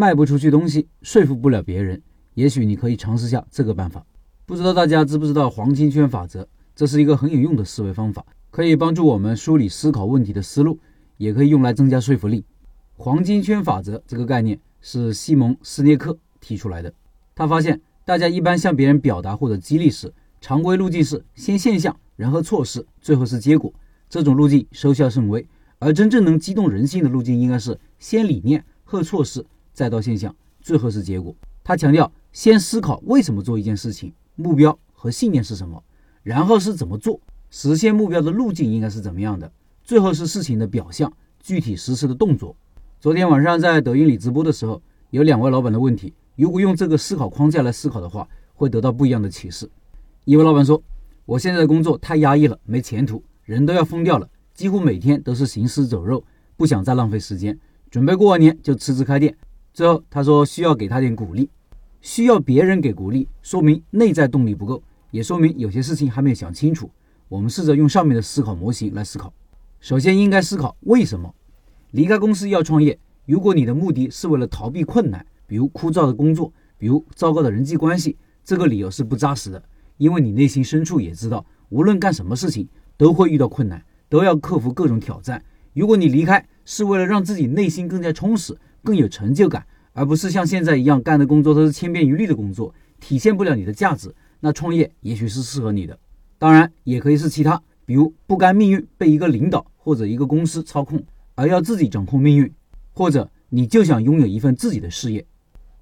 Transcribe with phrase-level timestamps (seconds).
[0.00, 2.00] 卖不出去东西，说服不了别人，
[2.32, 4.02] 也许你可以尝试下这个办法。
[4.46, 6.48] 不知道大家知不知道黄金圈法则？
[6.74, 10.78] 这是一个很有用的思维方法，可以帮助我们梳理思考问题的思路，
[11.18, 12.42] 也可以用来增加说服力。
[12.94, 16.90] 黄金圈法则这个概念是西蒙斯涅克提出来的。
[17.34, 20.10] 他发现，大家一般向别人表达或者激励时，
[20.40, 23.70] 常规路径是先现象，然后措施，最后是结果。
[24.08, 25.46] 这种路径收效甚微。
[25.78, 29.44] 而真正能激动人心的路径，应该是先理念后措施，
[29.80, 31.34] 再到现象，最后是结果。
[31.64, 35.82] 他强调，先思考为什么做一件事情，目标和信念是什么。
[36.22, 37.18] 然后是怎么做？
[37.48, 39.50] 实现目标的路径应该是怎么样的？
[39.82, 42.54] 最后是事情的表象，具体实施的动作。
[43.00, 49.66] 昨天晚上在抖音里直播的时候，有两位老板的问题，如果用这个思考框架来思考的话，会得到不一样的启示。
[50.26, 50.82] 一位老板说
[51.24, 56.22] ：“我现在的工作太压抑了，没前途，人都要疯掉了，几乎每天都是行尸走肉，
[56.58, 57.58] 不想再浪费时间，
[57.90, 59.34] 准备过完年就辞职开店。”
[59.72, 61.48] 最后他说：“需要给他点鼓励，
[62.00, 66.90] 需要别人给鼓励，说明内在动力不够。”也说明有些事情还没有想清楚。
[67.28, 69.32] 我们试着用上面的思考模型来思考。
[69.80, 71.34] 首先，应该思考为什么
[71.90, 72.98] 离开公司要创业。
[73.26, 79.62] 如果你的目的是为了逃避困难，比如枯燥的工作，比如糟糕的人际关系，这个理由是不扎实的。
[79.96, 85.42] 因为你内心深处也知道，无论干什么事情都会遇到困难，都要克服各种挑战。
[85.74, 94.14] 如果你离开是为了让自己内心更加充实、更有成就感，而不是像现在一样干的工作都是千篇一律的工作，体现不了你的价值。
[94.40, 95.98] 那创业也许是适合你的，
[96.38, 101.02] 当然也可以是其他，比如不甘命运被一个领导或者一个公司操控，
[101.34, 102.50] 而要自己掌控命运，
[102.92, 105.26] 或者你就想拥有一份自己的事业。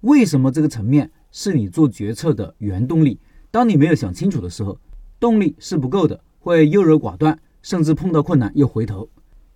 [0.00, 3.18] 为什么这个层面是你做决策的原动力？
[3.50, 4.78] 当你没有想清楚的时候，
[5.20, 9.08] 动力是不够的，会优柔寡断，甚至碰到困难又回头。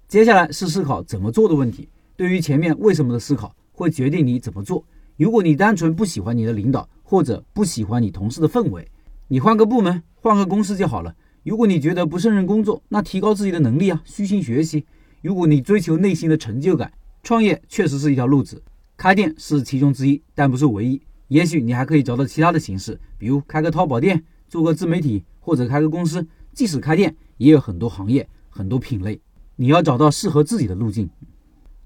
[0.08, 1.88] 接下来是思考怎么做的问题。
[2.20, 4.84] 对于前面为什么的思考，会决定你怎么做。
[5.16, 8.86] 如果你单纯不喜欢你的领导，或者不喜欢你同事的氛围，
[9.28, 11.16] 你换个部门、换个公司就好了。
[11.44, 14.84] 如果你觉得不胜任工作，那提高自己的能力啊，虚心学习。
[15.22, 18.62] 如果你追求内心的成就感，创业确实是一条路子，
[18.98, 21.00] 开店是其中之一，但不是唯一。
[21.28, 26.28] 也许你还可以找到其他的形式，比如开个淘宝店、做个自媒体，或者开个公司。
[26.52, 29.18] 即使开店，也有很多行业、很多品类，
[29.56, 31.08] 你要找到适合自己的路径。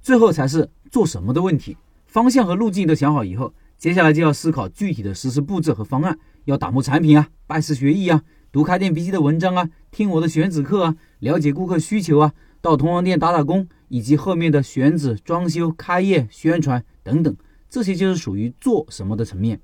[0.05, 3.55] 最后才是做什么的问题，方向和路径都想好以后。
[3.79, 8.23] 接下来就要思考具体的实施步骤和方案，要打磨产品啊，拜师学艺啊，
[8.53, 17.35] 读开店笔记的文章啊，听我的选址课啊，了解顾客需求啊，到同行店打打工，以及后面的选址、装修、开业、宣传等等，
[17.71, 19.59] 这些就是属于做什么的层面。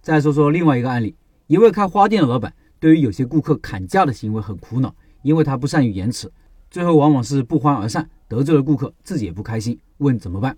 [0.00, 1.16] 再说说另外一个案例，
[1.48, 6.32] 一位开花店的老板，对于有些顾客砍价的行为很苦恼，因为他不善于言辞，
[6.74, 10.56] 最后往往是不欢而散，得罪了顾客，自己也不开心，问怎么办？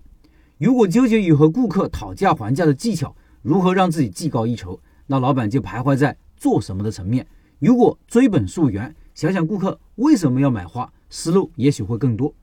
[0.57, 7.27] 如果纠结于和顾客讨价还价的技巧，如何让自己技高一筹，那老板就徘徊在做什么的层面。
[7.59, 12.33] 如果追本溯源，想想顾客为什么要买花，思路也许会更多。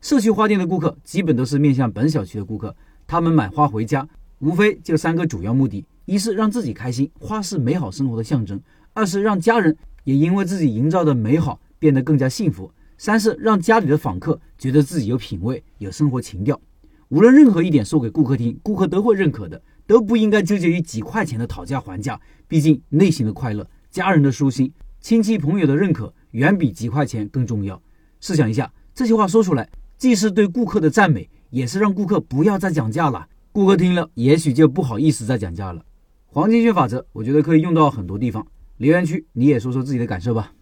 [0.00, 2.74] 社区花店的顾客基本都是面向本小区的顾客，
[3.06, 4.08] 他们买花回家，
[4.40, 8.58] 无非就三个主要目的：一是让自己开心，花是美好生活的象征；
[8.92, 12.68] 二是让家人也因为自己营造的美好变得更加幸福；
[13.00, 16.60] 三是让家里的访客觉得自己有品味，有生活情调。
[17.08, 22.20] 无论任何一点说给顾客听，顾客都会认可的，都不应该纠结于几块钱的讨价还价。
[22.46, 27.80] 毕竟内心的快乐、家人的舒心、亲戚朋友的认可，远比几块钱更重要。
[28.20, 33.26] 试想一下，这些话说出来，既是对顾客的赞美，也是让顾客不要再讲价了。
[33.50, 35.82] 顾客听了，也许就不好意思再讲价了。
[36.26, 38.46] 黄金圈法则，我觉得可以用到很多地方。
[38.76, 40.52] 留言区你也说说自己的感受吧。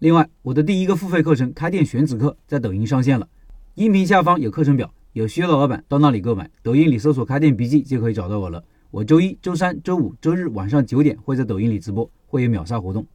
[0.00, 3.28] 另外，我的第一个付费课程《开店选址课》在抖音上线了，
[3.74, 4.92] 音频下方有课程表。
[5.12, 8.64] 有需要的老板到那里购买，抖音里搜索“开店笔记”就可以找到我了。
[8.90, 13.06] 我周一周三周五周日晚上九点会在抖音里直播，会有秒杀活动。